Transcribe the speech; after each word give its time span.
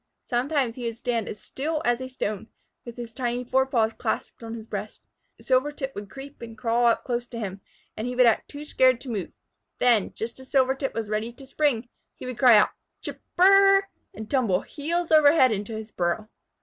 Sometimes 0.25 0.73
he 0.73 0.85
would 0.85 0.97
stand 0.97 1.29
as 1.29 1.39
still 1.39 1.79
as 1.85 2.01
a 2.01 2.09
stone, 2.09 2.47
with 2.85 2.97
his 2.97 3.13
tiny 3.13 3.43
fore 3.43 3.67
paws 3.67 3.93
clasped 3.93 4.41
on 4.41 4.55
his 4.55 4.65
breast. 4.65 5.03
Silvertip 5.39 5.93
would 5.93 6.09
creep 6.09 6.41
and 6.41 6.57
crawl 6.57 6.87
up 6.87 7.03
close 7.03 7.27
to 7.27 7.37
him, 7.37 7.61
and 7.95 8.07
he 8.07 8.15
would 8.15 8.25
act 8.25 8.49
too 8.49 8.65
scared 8.65 8.99
to 9.01 9.11
move. 9.11 9.31
Then, 9.77 10.11
just 10.15 10.39
as 10.39 10.49
Silvertip 10.49 10.95
was 10.95 11.07
ready 11.07 11.31
to 11.33 11.45
spring, 11.45 11.87
he 12.15 12.25
would 12.25 12.39
cry 12.39 12.57
out, 12.57 12.69
"Chip 13.01 13.21
r 13.37 13.45
r 13.53 13.73
r!" 13.75 13.89
and 14.15 14.27
tumble 14.27 14.61
heels 14.61 15.11
over 15.11 15.33
head 15.33 15.51
into 15.51 15.73
his 15.75 15.91
burrow. 15.91 16.27